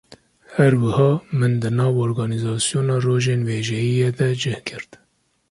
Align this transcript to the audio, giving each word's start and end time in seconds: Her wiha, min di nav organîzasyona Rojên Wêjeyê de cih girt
Her 0.55 0.73
wiha, 0.83 1.09
min 1.43 1.53
di 1.65 1.69
nav 1.79 1.93
organîzasyona 2.07 2.95
Rojên 3.05 3.41
Wêjeyê 3.49 4.09
de 4.17 4.29
cih 4.41 4.59
girt 4.67 4.91